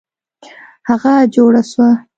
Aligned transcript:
هغه 0.89 1.13
جوړه 1.35 1.61
سوه. 1.71 1.89